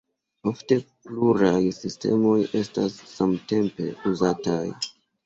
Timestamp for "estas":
2.61-2.97